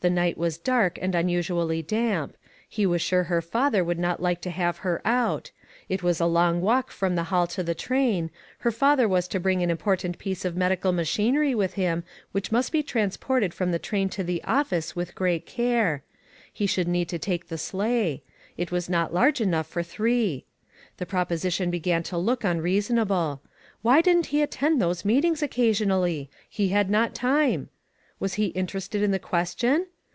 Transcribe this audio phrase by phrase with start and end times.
[0.00, 2.36] The night was dark, and unusually damp;
[2.68, 5.50] he was sure her father would not like to have her out.
[5.88, 9.40] It was a long walk from the hall to the train; her father was to
[9.40, 13.80] bring an important piece of medical machinery with him, which must be transported from the
[13.80, 16.02] train to the office "WHERE IS JOHN?" 473 with great care.
[16.52, 18.22] He should need to take the sleigh;
[18.56, 20.44] it was not large enough for three.
[20.98, 23.40] The proposition began to look un reasonable.
[23.82, 26.30] Why didn't he attend those meetings occasionally?
[26.48, 27.70] He had not time.
[28.20, 29.86] Was he interested in the question